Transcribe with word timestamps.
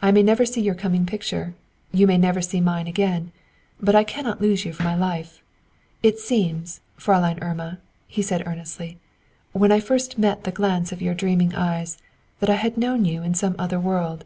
I 0.00 0.12
may 0.12 0.22
never 0.22 0.46
see 0.46 0.62
your 0.62 0.74
coming 0.74 1.04
picture; 1.04 1.52
you 1.92 2.06
may 2.06 2.16
never 2.16 2.40
see 2.40 2.58
mine 2.58 2.86
again. 2.86 3.32
But 3.78 3.94
I 3.94 4.02
cannot 4.02 4.40
lose 4.40 4.64
you 4.64 4.72
from 4.72 4.86
my 4.86 4.94
life. 4.94 5.42
It 6.02 6.18
seemed, 6.18 6.78
Fräulein 6.98 7.42
Irma," 7.42 7.76
he 8.06 8.22
said, 8.22 8.42
earnestly, 8.46 8.96
"when 9.52 9.70
I 9.70 9.78
first 9.80 10.16
met 10.16 10.44
the 10.44 10.52
glance 10.52 10.90
of 10.90 11.02
your 11.02 11.12
dreaming 11.12 11.54
eyes, 11.54 11.98
that 12.40 12.48
I 12.48 12.54
had 12.56 12.78
known 12.78 13.04
you 13.04 13.22
in 13.22 13.34
some 13.34 13.56
other 13.58 13.78
world." 13.78 14.24